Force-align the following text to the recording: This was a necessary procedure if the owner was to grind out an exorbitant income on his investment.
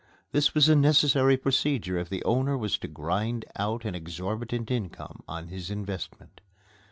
This 0.31 0.55
was 0.55 0.67
a 0.67 0.75
necessary 0.75 1.37
procedure 1.37 1.99
if 1.99 2.09
the 2.09 2.23
owner 2.25 2.57
was 2.57 2.75
to 2.79 2.87
grind 2.87 3.45
out 3.55 3.85
an 3.85 3.93
exorbitant 3.93 4.71
income 4.71 5.21
on 5.27 5.49
his 5.49 5.69
investment. 5.69 6.41